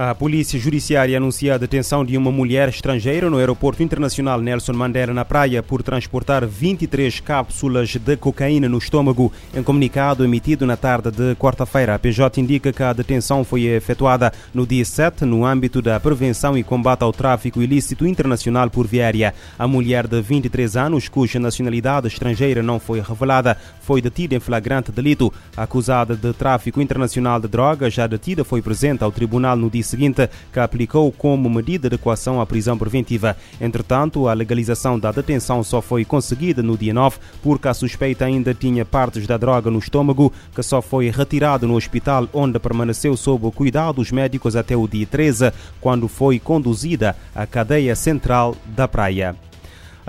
A 0.00 0.14
Polícia 0.14 0.60
Judiciária 0.60 1.16
anuncia 1.16 1.56
a 1.56 1.58
detenção 1.58 2.04
de 2.04 2.16
uma 2.16 2.30
mulher 2.30 2.68
estrangeira 2.68 3.28
no 3.28 3.36
Aeroporto 3.36 3.82
Internacional 3.82 4.40
Nelson 4.40 4.72
Mandela, 4.72 5.12
na 5.12 5.24
praia, 5.24 5.60
por 5.60 5.82
transportar 5.82 6.46
23 6.46 7.18
cápsulas 7.18 7.96
de 7.96 8.16
cocaína 8.16 8.68
no 8.68 8.78
estômago. 8.78 9.32
Em 9.52 9.60
comunicado 9.60 10.24
emitido 10.24 10.64
na 10.64 10.76
tarde 10.76 11.10
de 11.10 11.34
quarta-feira, 11.34 11.96
a 11.96 11.98
PJ 11.98 12.40
indica 12.40 12.72
que 12.72 12.80
a 12.80 12.92
detenção 12.92 13.42
foi 13.42 13.62
efetuada 13.64 14.32
no 14.54 14.64
dia 14.64 14.84
7, 14.84 15.24
no 15.24 15.44
âmbito 15.44 15.82
da 15.82 15.98
prevenção 15.98 16.56
e 16.56 16.62
combate 16.62 17.02
ao 17.02 17.12
tráfico 17.12 17.60
ilícito 17.60 18.06
internacional 18.06 18.70
por 18.70 18.86
via 18.86 19.02
aérea. 19.02 19.34
A 19.58 19.66
mulher 19.66 20.06
de 20.06 20.22
23 20.22 20.76
anos, 20.76 21.08
cuja 21.08 21.40
nacionalidade 21.40 22.06
estrangeira 22.06 22.62
não 22.62 22.78
foi 22.78 23.00
revelada, 23.00 23.56
foi 23.80 24.00
detida 24.00 24.36
em 24.36 24.38
flagrante 24.38 24.92
delito. 24.92 25.34
Acusada 25.56 26.14
de 26.14 26.32
tráfico 26.34 26.80
internacional 26.80 27.40
de 27.40 27.48
drogas, 27.48 27.92
já 27.92 28.06
detida 28.06 28.44
foi 28.44 28.62
presente 28.62 29.02
ao 29.02 29.10
tribunal 29.10 29.56
no 29.56 29.68
dia 29.68 29.87
seguinte, 29.88 30.28
que 30.52 30.60
aplicou 30.60 31.10
como 31.10 31.50
medida 31.50 31.88
de 31.88 31.98
coação 31.98 32.40
a 32.40 32.46
prisão 32.46 32.76
preventiva. 32.76 33.36
Entretanto, 33.60 34.28
a 34.28 34.32
legalização 34.34 34.98
da 34.98 35.10
detenção 35.10 35.62
só 35.64 35.80
foi 35.80 36.04
conseguida 36.04 36.62
no 36.62 36.76
dia 36.76 36.94
9, 36.94 37.18
porque 37.42 37.68
a 37.68 37.74
suspeita 37.74 38.24
ainda 38.24 38.54
tinha 38.54 38.84
partes 38.84 39.26
da 39.26 39.36
droga 39.36 39.70
no 39.70 39.78
estômago, 39.78 40.32
que 40.54 40.62
só 40.62 40.82
foi 40.82 41.10
retirado 41.10 41.66
no 41.66 41.76
hospital, 41.76 42.28
onde 42.32 42.58
permaneceu 42.58 43.16
sob 43.16 43.50
cuidados 43.52 44.12
médicos 44.12 44.54
até 44.54 44.76
o 44.76 44.86
dia 44.86 45.06
13, 45.06 45.52
quando 45.80 46.08
foi 46.08 46.38
conduzida 46.38 47.16
à 47.34 47.46
cadeia 47.46 47.96
central 47.96 48.54
da 48.66 48.86
praia. 48.86 49.47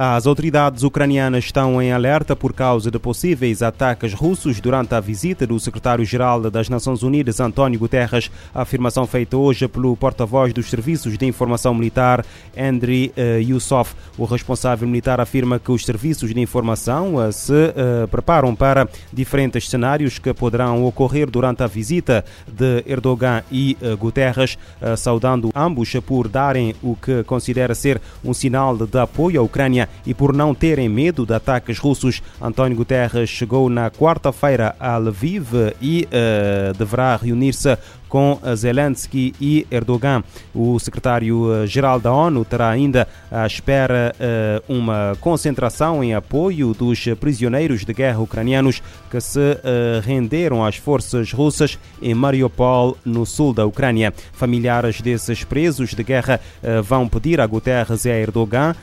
As 0.01 0.25
autoridades 0.25 0.83
ucranianas 0.83 1.43
estão 1.43 1.81
em 1.81 1.91
alerta 1.91 2.33
por 2.33 2.53
causa 2.53 2.89
de 2.89 2.97
possíveis 2.97 3.61
ataques 3.61 4.13
russos 4.13 4.61
durante 4.61 4.95
a 4.95 5.01
visita 5.01 5.45
do 5.45 5.59
secretário-geral 5.59 6.49
das 6.49 6.69
Nações 6.69 7.03
Unidas, 7.03 7.41
António 7.41 7.77
Guterres. 7.77 8.31
A 8.55 8.61
afirmação 8.61 9.05
feita 9.05 9.35
hoje 9.35 9.67
pelo 9.67 9.97
porta-voz 9.97 10.53
dos 10.53 10.69
Serviços 10.69 11.17
de 11.17 11.25
Informação 11.25 11.73
Militar, 11.73 12.25
Andriy 12.57 13.09
uh, 13.09 13.41
Yusov. 13.41 13.89
O 14.17 14.23
responsável 14.23 14.87
militar 14.87 15.19
afirma 15.19 15.59
que 15.59 15.69
os 15.69 15.83
serviços 15.83 16.33
de 16.33 16.39
informação 16.39 17.15
uh, 17.15 17.33
se 17.33 17.51
uh, 17.51 18.07
preparam 18.07 18.55
para 18.55 18.87
diferentes 19.11 19.67
cenários 19.67 20.17
que 20.17 20.33
poderão 20.33 20.85
ocorrer 20.85 21.29
durante 21.29 21.61
a 21.61 21.67
visita 21.67 22.23
de 22.47 22.85
Erdogan 22.87 23.43
e 23.51 23.75
Guterres, 23.99 24.57
saudando 24.97 25.49
ambos 25.53 25.91
por 26.05 26.29
darem 26.29 26.73
o 26.81 26.95
que 26.95 27.21
considera 27.25 27.75
ser 27.75 27.99
um 28.23 28.33
sinal 28.33 28.77
de 28.77 28.97
apoio 28.97 29.41
à 29.41 29.43
Ucrânia 29.43 29.88
e 30.05 30.13
por 30.13 30.33
não 30.33 30.53
terem 30.53 30.89
medo 30.89 31.25
de 31.25 31.33
ataques 31.33 31.79
russos. 31.79 32.21
António 32.41 32.77
Guterres 32.77 33.29
chegou 33.29 33.69
na 33.69 33.89
quarta-feira 33.89 34.75
a 34.79 34.97
Lviv 34.97 35.53
e 35.81 36.07
uh, 36.07 36.77
deverá 36.77 37.15
reunir-se 37.15 37.77
com 38.09 38.39
Zelensky 38.55 39.33
e 39.39 39.65
Erdogan. 39.71 40.23
O 40.53 40.77
secretário-geral 40.79 41.99
da 41.99 42.11
ONU 42.11 42.43
terá 42.43 42.69
ainda 42.69 43.07
à 43.31 43.45
espera 43.45 44.13
uh, 44.19 44.73
uma 44.73 45.15
concentração 45.21 46.03
em 46.03 46.15
apoio 46.15 46.73
dos 46.73 47.05
prisioneiros 47.19 47.85
de 47.85 47.93
guerra 47.93 48.19
ucranianos 48.19 48.81
que 49.09 49.21
se 49.21 49.39
uh, 49.39 50.01
renderam 50.03 50.65
às 50.65 50.75
forças 50.75 51.31
russas 51.31 51.77
em 52.01 52.15
Mariupol, 52.15 52.97
no 53.05 53.25
sul 53.25 53.53
da 53.53 53.65
Ucrânia. 53.65 54.11
Familiares 54.33 54.99
desses 54.99 55.43
presos 55.43 55.91
de 55.93 56.03
guerra 56.03 56.41
uh, 56.63 56.81
vão 56.81 57.07
pedir 57.07 57.39
a 57.39 57.45
Guterres 57.45 58.05
e 58.05 58.09
a 58.09 58.17
Erdogan 58.17 58.75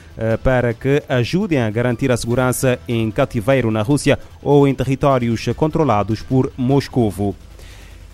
para 0.42 0.72
que 0.72 0.95
ajudem 1.08 1.60
a 1.60 1.70
garantir 1.70 2.10
a 2.10 2.16
segurança 2.16 2.78
em 2.88 3.10
cativeiro 3.10 3.70
na 3.70 3.82
Rússia 3.82 4.18
ou 4.42 4.66
em 4.66 4.74
territórios 4.74 5.46
controlados 5.56 6.22
por 6.22 6.52
Moscovo. 6.56 7.34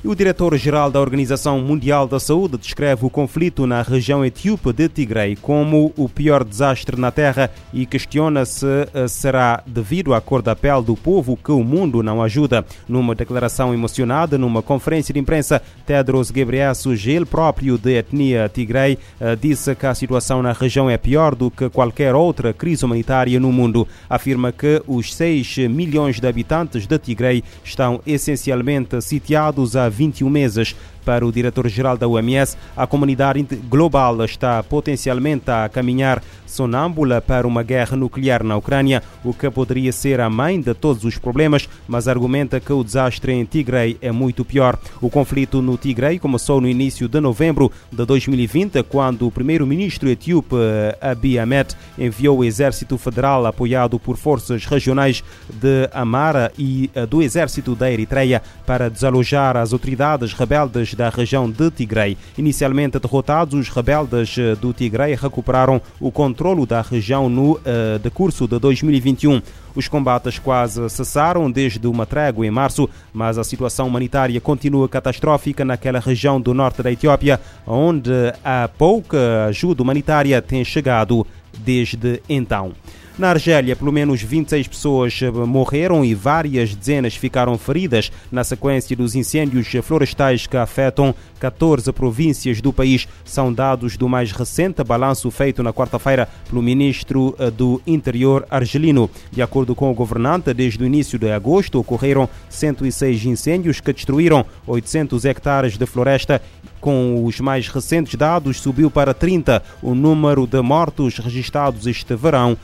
E 0.04 0.08
o 0.08 0.16
diretor-geral 0.16 0.90
da 0.90 1.00
Organização 1.00 1.60
Mundial 1.60 2.08
da 2.08 2.18
Saúde 2.18 2.58
descreve 2.58 3.06
o 3.06 3.10
conflito 3.10 3.68
na 3.68 3.82
região 3.82 4.24
etíope 4.24 4.72
de 4.72 4.88
Tigray 4.88 5.36
como 5.36 5.92
o 5.96 6.08
pior 6.08 6.42
desastre 6.42 7.00
na 7.00 7.12
Terra 7.12 7.48
e 7.72 7.86
questiona 7.86 8.44
se 8.44 8.66
eh, 8.66 9.06
será 9.06 9.62
devido 9.64 10.12
à 10.12 10.20
cor 10.20 10.42
da 10.42 10.56
pele 10.56 10.82
do 10.82 10.96
povo 10.96 11.36
que 11.36 11.52
o 11.52 11.62
mundo 11.62 12.02
não 12.02 12.20
ajuda. 12.20 12.66
Numa 12.88 13.14
declaração 13.14 13.72
emocionada, 13.72 14.36
numa 14.36 14.60
conferência 14.60 15.14
de 15.14 15.20
imprensa, 15.20 15.62
Tedros 15.86 16.32
Ghebreyesus, 16.32 17.06
ele 17.06 17.24
próprio 17.24 17.78
de 17.78 17.96
etnia 17.98 18.50
Tigray, 18.52 18.98
eh, 19.20 19.36
disse 19.36 19.72
que 19.76 19.86
a 19.86 19.94
situação 19.94 20.42
na 20.42 20.52
região 20.52 20.91
é 20.91 20.98
pior 20.98 21.36
do 21.36 21.48
que 21.48 21.70
qualquer 21.70 22.12
outra 22.12 22.52
crise 22.52 22.84
humanitária 22.84 23.38
no 23.38 23.52
mundo. 23.52 23.86
Afirma 24.10 24.50
que 24.50 24.82
os 24.84 25.14
6 25.14 25.58
milhões 25.70 26.18
de 26.18 26.26
habitantes 26.26 26.88
de 26.88 26.98
Tigray 26.98 27.44
estão 27.62 28.00
essencialmente 28.04 29.00
sitiados 29.00 29.76
a 29.76 29.91
21 29.92 30.30
meses. 30.32 30.75
Para 31.04 31.26
o 31.26 31.32
diretor-geral 31.32 31.96
da 31.96 32.06
OMS, 32.06 32.56
a 32.76 32.86
comunidade 32.86 33.42
global 33.68 34.24
está 34.24 34.62
potencialmente 34.62 35.50
a 35.50 35.68
caminhar 35.68 36.22
sonâmbula 36.46 37.20
para 37.20 37.46
uma 37.46 37.62
guerra 37.62 37.96
nuclear 37.96 38.44
na 38.44 38.56
Ucrânia, 38.56 39.02
o 39.24 39.32
que 39.32 39.50
poderia 39.50 39.91
ser 39.91 40.20
a 40.20 40.28
mãe 40.28 40.60
de 40.60 40.74
todos 40.74 41.04
os 41.04 41.18
problemas, 41.18 41.68
mas 41.88 42.06
argumenta 42.06 42.60
que 42.60 42.72
o 42.72 42.84
desastre 42.84 43.32
em 43.32 43.44
Tigray 43.44 43.96
é 44.00 44.12
muito 44.12 44.44
pior. 44.44 44.78
O 45.00 45.08
conflito 45.08 45.62
no 45.62 45.76
Tigray 45.76 46.18
começou 46.18 46.60
no 46.60 46.68
início 46.68 47.08
de 47.08 47.20
novembro 47.20 47.72
de 47.91 48.04
2020, 48.04 48.82
quando 48.82 49.26
o 49.26 49.30
primeiro-ministro 49.30 50.08
etíope 50.08 50.56
Abiy 51.00 51.38
Ahmed 51.38 51.74
enviou 51.98 52.38
o 52.38 52.44
exército 52.44 52.98
federal 52.98 53.46
apoiado 53.46 53.98
por 53.98 54.16
forças 54.16 54.66
regionais 54.66 55.24
de 55.48 55.88
Amara 55.92 56.52
e 56.58 56.91
do 57.08 57.22
exército 57.22 57.74
da 57.74 57.91
Eritreia 57.91 58.42
para 58.66 58.91
desalojar 58.91 59.56
as 59.56 59.72
autoridades 59.72 60.32
rebeldes 60.32 60.91
da 60.94 61.08
região 61.08 61.50
de 61.50 61.70
Tigray. 61.70 62.16
Inicialmente 62.36 62.98
derrotados, 62.98 63.58
os 63.58 63.69
rebeldes 63.69 64.36
do 64.60 64.72
Tigray 64.72 65.14
recuperaram 65.14 65.80
o 66.00 66.10
controlo 66.10 66.66
da 66.66 66.80
região 66.80 67.28
no 67.28 67.53
uh, 67.53 67.98
decurso 68.03 68.47
de 68.47 68.58
2021. 68.58 69.42
Os 69.75 69.88
combates 69.88 70.38
quase 70.38 70.88
cessaram 70.91 71.50
desde 71.50 71.86
uma 71.86 72.04
trégua 72.04 72.47
em 72.47 72.50
março, 72.50 72.88
mas 73.12 73.38
a 73.38 73.44
situação 73.44 73.88
humanitária 73.88 74.41
continua 74.41 74.88
catastrófica 74.88 75.64
naquela 75.64 75.98
região 75.98 76.41
do 76.41 76.53
norte 76.53 76.82
da 76.82 76.92
Etiópia, 76.92 77.41
onde 77.66 78.12
a 78.44 78.69
pouca 78.69 79.47
ajuda 79.47 79.82
humanitária 79.82 80.41
tem 80.42 80.64
chegado 80.64 81.26
desde 81.64 82.22
então. 82.28 82.72
Na 83.18 83.28
Argélia, 83.28 83.76
pelo 83.76 83.92
menos 83.92 84.22
26 84.22 84.68
pessoas 84.68 85.20
morreram 85.46 86.02
e 86.02 86.14
várias 86.14 86.74
dezenas 86.74 87.14
ficaram 87.14 87.58
feridas 87.58 88.10
na 88.32 88.42
sequência 88.42 88.96
dos 88.96 89.14
incêndios 89.14 89.68
florestais 89.82 90.46
que 90.46 90.56
afetam 90.56 91.14
14 91.38 91.92
províncias 91.92 92.62
do 92.62 92.72
país. 92.72 93.06
São 93.22 93.52
dados 93.52 93.98
do 93.98 94.08
mais 94.08 94.32
recente 94.32 94.82
balanço 94.82 95.30
feito 95.30 95.62
na 95.62 95.74
quarta-feira 95.74 96.26
pelo 96.48 96.62
ministro 96.62 97.36
do 97.54 97.82
Interior 97.86 98.46
argelino. 98.50 99.10
De 99.30 99.42
acordo 99.42 99.74
com 99.74 99.90
o 99.90 99.94
governante, 99.94 100.54
desde 100.54 100.82
o 100.82 100.86
início 100.86 101.18
de 101.18 101.30
agosto 101.30 101.78
ocorreram 101.78 102.26
106 102.48 103.26
incêndios 103.26 103.78
que 103.78 103.92
destruíram 103.92 104.44
800 104.66 105.26
hectares 105.26 105.76
de 105.76 105.84
floresta 105.84 106.40
com 106.82 107.25
os 107.25 107.41
mais 107.41 107.66
recentes 107.69 108.15
dados, 108.15 108.60
subiu 108.60 108.91
para 108.91 109.15
30 109.15 109.62
o 109.81 109.94
número 109.94 110.47
de 110.47 110.60
mortos 110.60 111.16
registrados 111.16 111.87
este 111.87 112.15
verão 112.15 112.59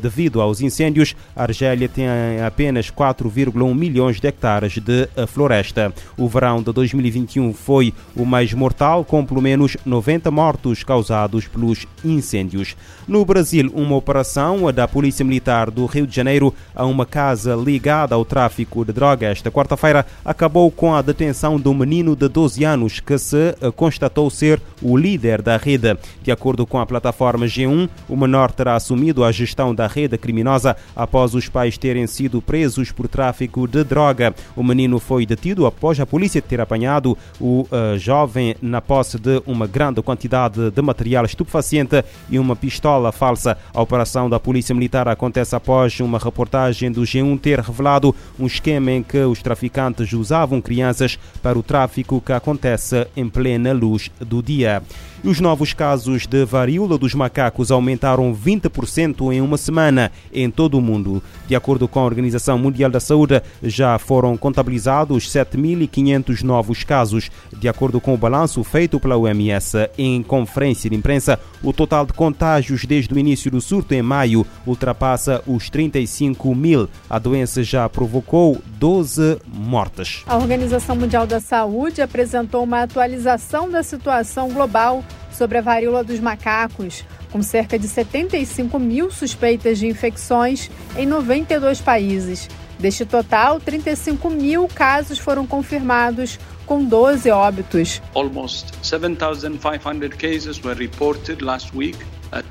devido 0.00 0.40
aos 0.40 0.62
incêndios. 0.62 1.14
A 1.36 1.42
Argélia 1.42 1.90
tem 1.90 2.06
apenas 2.42 2.90
4,1 2.90 3.74
milhões 3.74 4.18
de 4.18 4.26
hectares 4.26 4.78
de 4.78 5.06
floresta. 5.26 5.92
O 6.16 6.26
verão 6.26 6.62
de 6.62 6.72
2021 6.72 7.52
foi 7.52 7.92
o 8.16 8.24
mais 8.24 8.54
mortal, 8.54 9.04
com 9.04 9.26
pelo 9.26 9.42
menos 9.42 9.76
90 9.84 10.30
mortos 10.30 10.82
causados 10.82 11.46
pelos 11.46 11.86
incêndios. 12.02 12.74
No 13.06 13.22
Brasil, 13.26 13.70
uma 13.74 13.96
operação 13.96 14.72
da 14.72 14.88
Polícia 14.88 15.24
Militar 15.24 15.70
do 15.70 15.84
Rio 15.84 16.06
de 16.06 16.16
Janeiro 16.16 16.54
a 16.74 16.86
uma 16.86 17.04
casa 17.04 17.54
ligada 17.54 18.14
ao 18.14 18.24
tráfico 18.24 18.84
de 18.84 18.92
drogas 18.92 19.34
esta 19.34 19.50
quarta-feira 19.50 20.06
acabou 20.24 20.70
com 20.70 20.94
a 20.94 21.02
detenção 21.02 21.58
de 21.58 21.68
um 21.68 21.74
menino 21.74 22.14
de 22.14 22.28
12 22.28 22.62
anos 22.62 23.00
que 23.00 23.18
se 23.18 23.56
constatou 23.72 24.28
ser 24.30 24.60
o 24.82 24.96
líder 24.96 25.42
da 25.42 25.56
rede. 25.56 25.96
De 26.22 26.30
acordo 26.30 26.66
com 26.66 26.78
a 26.78 26.86
plataforma 26.86 27.46
G1, 27.46 27.88
o 28.08 28.16
menor 28.16 28.50
terá 28.50 28.74
assumido 28.74 29.24
a 29.24 29.32
gestão 29.32 29.74
da 29.74 29.86
rede 29.86 30.16
criminosa 30.18 30.76
após 30.94 31.34
os 31.34 31.48
pais 31.48 31.78
terem 31.78 32.06
sido 32.06 32.40
presos 32.40 32.92
por 32.92 33.08
tráfico 33.08 33.66
de 33.66 33.84
droga. 33.84 34.34
O 34.56 34.62
menino 34.62 34.98
foi 34.98 35.26
detido 35.26 35.66
após 35.66 35.98
a 36.00 36.06
polícia 36.06 36.42
ter 36.42 36.60
apanhado 36.60 37.16
o 37.40 37.62
uh, 37.62 37.98
jovem 37.98 38.54
na 38.60 38.80
posse 38.80 39.18
de 39.18 39.42
uma 39.46 39.66
grande 39.66 40.02
quantidade 40.02 40.70
de 40.70 40.82
material 40.82 41.24
estupefaciente 41.24 42.04
e 42.30 42.38
uma 42.38 42.56
pistola 42.56 43.12
falsa. 43.12 43.56
A 43.72 43.80
operação 43.80 44.28
da 44.28 44.40
Polícia 44.40 44.74
Militar 44.74 45.08
acontece 45.08 45.54
após 45.54 45.98
uma 46.00 46.18
reportagem 46.18 46.90
do 46.90 47.02
G1 47.02 47.40
ter 47.40 47.60
revelado 47.60 48.14
um 48.38 48.46
esquema 48.46 48.90
em 48.90 49.02
que 49.02 49.18
os 49.18 49.42
traficantes 49.42 50.12
usavam 50.12 50.60
crianças 50.60 51.18
para 51.42 51.58
o 51.58 51.62
tráfico 51.62 52.20
que 52.20 52.32
acontece 52.32 53.06
em 53.16 53.28
plena 53.54 53.72
luz 53.72 54.10
do 54.20 54.42
dia. 54.42 54.82
E 55.24 55.28
os 55.28 55.40
novos 55.40 55.72
casos 55.72 56.26
de 56.26 56.44
varíola 56.44 56.98
dos 56.98 57.14
macacos 57.14 57.70
aumentaram 57.70 58.36
20% 58.36 59.32
em 59.32 59.40
uma 59.40 59.56
semana 59.56 60.12
em 60.30 60.50
todo 60.50 60.76
o 60.76 60.82
mundo. 60.82 61.22
De 61.46 61.56
acordo 61.56 61.88
com 61.88 61.98
a 61.98 62.04
Organização 62.04 62.58
Mundial 62.58 62.90
da 62.90 63.00
Saúde, 63.00 63.40
já 63.62 63.98
foram 63.98 64.36
contabilizados 64.36 65.32
7.500 65.32 66.42
novos 66.42 66.84
casos. 66.84 67.30
De 67.56 67.66
acordo 67.70 68.02
com 68.02 68.12
o 68.12 68.18
balanço 68.18 68.62
feito 68.62 69.00
pela 69.00 69.16
OMS 69.16 69.88
em 69.96 70.22
conferência 70.22 70.90
de 70.90 70.96
imprensa, 70.96 71.40
o 71.62 71.72
total 71.72 72.04
de 72.04 72.12
contágios 72.12 72.84
desde 72.84 73.14
o 73.14 73.18
início 73.18 73.50
do 73.50 73.62
surto 73.62 73.94
em 73.94 74.02
maio 74.02 74.46
ultrapassa 74.66 75.42
os 75.46 75.70
35 75.70 76.54
mil. 76.54 76.86
A 77.08 77.18
doença 77.18 77.62
já 77.62 77.88
provocou 77.88 78.60
12 78.78 79.38
mortes. 79.46 80.22
A 80.26 80.36
Organização 80.36 80.94
Mundial 80.94 81.26
da 81.26 81.40
Saúde 81.40 82.02
apresentou 82.02 82.62
uma 82.62 82.82
atualização 82.82 83.70
da 83.70 83.82
situação 83.82 84.50
global 84.50 85.02
sobre 85.32 85.58
a 85.58 85.60
varíola 85.60 86.04
dos 86.04 86.20
macacos, 86.20 87.04
com 87.30 87.42
cerca 87.42 87.78
de 87.78 87.88
75 87.88 88.78
mil 88.78 89.10
suspeitas 89.10 89.78
de 89.78 89.86
infecções 89.86 90.70
em 90.96 91.06
92 91.06 91.80
países. 91.80 92.48
Deste 92.78 93.04
total, 93.04 93.60
35 93.60 94.28
mil 94.30 94.68
casos 94.68 95.18
foram 95.18 95.46
confirmados, 95.46 96.38
com 96.66 96.84
12 96.84 97.30
óbitos. 97.30 98.02
Almost 98.14 98.72
7,500 98.82 100.08
cases 100.16 100.62
were 100.62 100.78
reported 100.78 101.42
last 101.44 101.76
week. 101.76 101.98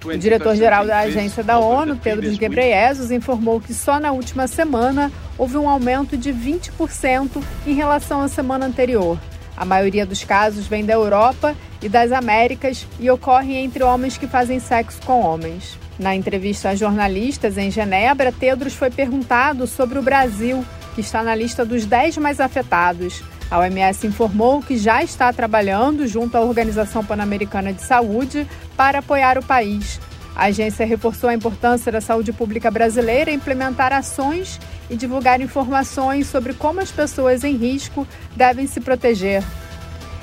O 0.05 0.17
diretor-geral 0.17 0.85
da 0.85 0.99
agência 0.99 1.43
da 1.43 1.59
ONU, 1.59 1.97
Pedro 1.97 2.31
Ghebreyesus, 2.37 3.11
informou 3.11 3.59
que 3.59 3.73
só 3.73 3.99
na 3.99 4.13
última 4.13 4.47
semana 4.47 5.11
houve 5.37 5.57
um 5.57 5.67
aumento 5.67 6.15
de 6.15 6.31
20% 6.31 7.43
em 7.67 7.73
relação 7.73 8.21
à 8.21 8.29
semana 8.29 8.65
anterior. 8.65 9.19
A 9.55 9.65
maioria 9.65 10.05
dos 10.05 10.23
casos 10.23 10.67
vem 10.67 10.85
da 10.85 10.93
Europa 10.93 11.55
e 11.81 11.87
das 11.89 12.11
Américas 12.11 12.87
e 12.99 13.09
ocorre 13.09 13.55
entre 13.55 13.83
homens 13.83 14.17
que 14.17 14.27
fazem 14.27 14.59
sexo 14.59 15.01
com 15.05 15.21
homens. 15.21 15.77
Na 15.99 16.15
entrevista 16.15 16.69
a 16.69 16.75
jornalistas 16.75 17.57
em 17.57 17.69
Genebra, 17.69 18.31
Tedros 18.31 18.73
foi 18.73 18.89
perguntado 18.89 19.67
sobre 19.67 19.99
o 19.99 20.01
Brasil, 20.01 20.65
que 20.95 21.01
está 21.01 21.21
na 21.21 21.35
lista 21.35 21.63
dos 21.63 21.85
10 21.85 22.17
mais 22.17 22.39
afetados. 22.39 23.23
A 23.51 23.59
OMS 23.59 24.07
informou 24.07 24.61
que 24.61 24.77
já 24.77 25.03
está 25.03 25.31
trabalhando 25.31 26.07
junto 26.07 26.35
à 26.35 26.41
Organização 26.41 27.05
Pan-Americana 27.05 27.71
de 27.71 27.83
Saúde 27.83 28.47
para 28.75 28.99
apoiar 28.99 29.37
o 29.37 29.43
país. 29.43 29.99
A 30.35 30.45
agência 30.45 30.85
reforçou 30.85 31.29
a 31.29 31.33
importância 31.33 31.91
da 31.91 32.01
saúde 32.01 32.33
pública 32.33 32.71
brasileira 32.71 33.29
em 33.29 33.35
implementar 33.35 33.93
ações 33.93 34.59
e 34.89 34.95
divulgar 34.95 35.41
informações 35.41 36.27
sobre 36.27 36.53
como 36.53 36.79
as 36.79 36.91
pessoas 36.91 37.43
em 37.43 37.55
risco 37.55 38.07
devem 38.35 38.65
se 38.65 38.81
proteger. 38.81 39.43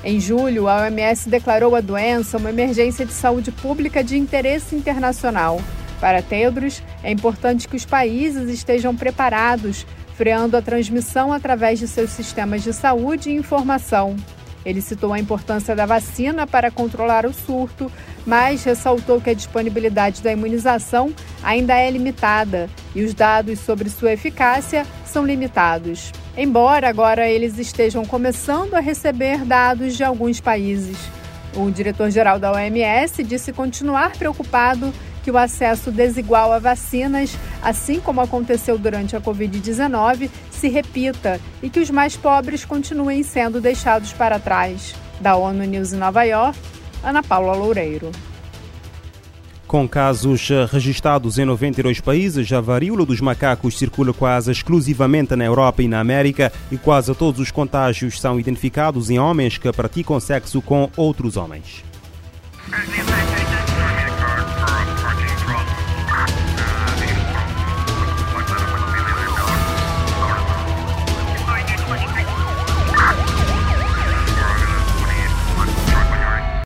Em 0.03 0.19
julho, 0.19 0.67
a 0.67 0.83
OMS 0.83 1.29
declarou 1.29 1.77
a 1.77 1.81
doença 1.81 2.39
uma 2.39 2.51
emergência 2.51 3.05
de 3.05 3.13
saúde 3.13 3.53
pública 3.53 4.03
de 4.03 4.17
interesse 4.17 4.75
internacional. 4.75 5.61
Para 6.01 6.23
Tedros, 6.23 6.83
é 7.03 7.13
importante 7.13 7.69
que 7.69 7.77
os 7.77 7.85
países 7.85 8.49
estejam 8.49 8.97
preparados, 8.97 9.87
freando 10.17 10.57
a 10.57 10.63
transmissão 10.63 11.33
através 11.33 11.79
de 11.79 11.87
seus 11.87 12.11
sistemas 12.11 12.63
de 12.63 12.73
saúde 12.73 13.31
e 13.31 13.37
informação. 13.37 14.17
Ele 14.65 14.81
citou 14.81 15.13
a 15.13 15.19
importância 15.19 15.75
da 15.75 15.87
vacina 15.87 16.47
para 16.47 16.71
controlar 16.71 17.25
o 17.25 17.33
surto, 17.33 17.91
mas 18.27 18.63
ressaltou 18.65 19.21
que 19.21 19.31
a 19.31 19.35
disponibilidade 19.35 20.23
da 20.23 20.33
imunização 20.33 21.15
ainda 21.43 21.75
é 21.75 21.91
limitada 21.91 22.69
e 22.95 23.03
os 23.03 23.15
dados 23.15 23.59
sobre 23.61 23.89
sua 23.89 24.13
eficácia 24.13 24.87
são 25.05 25.25
limitados. 25.25 26.13
Embora 26.37 26.89
agora 26.89 27.29
eles 27.29 27.59
estejam 27.59 28.05
começando 28.05 28.75
a 28.75 28.81
receber 28.81 29.45
dados 29.45 29.97
de 29.97 30.05
alguns 30.05 30.41
países. 30.41 30.97
O 31.57 31.71
diretor-geral 31.71 32.39
da 32.39 32.53
OMS 32.53 33.25
disse 33.25 33.53
continuar 33.53 34.13
preocupado 34.13 34.93
que 35.23 35.31
o 35.31 35.39
acesso 35.39 35.91
desigual 35.91 36.53
a 36.53 36.59
vacinas, 36.59 37.37
assim 37.63 38.01
como 38.01 38.21
aconteceu 38.21 38.79
durante 38.79 39.17
a 39.17 39.21
Covid-19, 39.21 40.31
se 40.51 40.69
repita 40.69 41.41
e 41.63 41.71
que 41.71 41.81
os 41.81 41.91
mais 41.91 42.17
pobres 42.17 42.65
continuem 42.65 43.23
sendo 43.23 43.61
deixados 43.61 44.13
para 44.13 44.39
trás. 44.39 44.95
Da 45.21 45.37
ONU 45.37 45.65
News 45.65 45.93
em 45.93 45.97
Nova 45.97 46.23
York, 46.25 46.59
Ana 47.03 47.23
Paula 47.23 47.55
Loureiro. 47.55 48.11
Com 49.71 49.89
casos 49.89 50.49
registrados 50.69 51.39
em 51.39 51.45
92 51.45 52.01
países, 52.01 52.53
a 52.53 52.61
varíola 52.61 53.07
dos 53.07 53.21
macacos 53.21 53.79
circula 53.79 54.13
quase 54.13 54.51
exclusivamente 54.51 55.37
na 55.37 55.45
Europa 55.45 55.81
e 55.81 55.87
na 55.87 56.01
América 56.01 56.53
e 56.73 56.77
quase 56.77 57.15
todos 57.15 57.41
os 57.41 57.53
contágios 57.53 58.21
são 58.21 58.41
identificados 58.41 59.11
em 59.11 59.21
homens 59.21 59.59
que 59.59 59.71
praticam 59.71 60.19
sexo 60.19 60.61
com 60.61 60.91
outros 60.97 61.37
homens. 61.37 61.85